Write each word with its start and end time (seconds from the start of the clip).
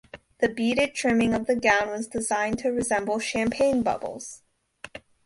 The 0.39 0.49
beaded 0.49 0.95
trimming 0.95 1.35
of 1.35 1.45
the 1.45 1.55
gown 1.55 1.89
was 1.89 2.07
designed 2.07 2.57
to 2.57 2.69
resemble 2.71 3.19
champagne 3.19 3.83
bubbles. 3.83 4.41